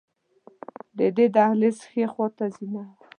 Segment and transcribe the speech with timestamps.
[0.97, 2.93] د دې دهلېز ښې خواته زینه وه.